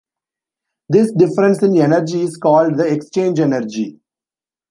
[0.89, 3.99] This difference in energy is called the exchange energy.